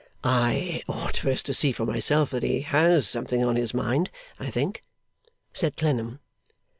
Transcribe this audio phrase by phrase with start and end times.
[0.23, 4.49] 'I ought first to see for myself that he has something on his mind, I
[4.49, 4.81] think,'
[5.53, 6.19] said Clennam.